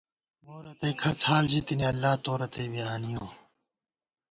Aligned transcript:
مو 0.45 0.55
رتئ 0.65 0.91
کھڅ 1.01 1.19
حال 1.27 1.45
ژِتِنی، 1.51 1.85
اللہ 1.91 2.13
تو 2.23 2.31
رتئ 2.41 2.65
بی 2.71 2.81
آنِیَؤ 2.93 3.25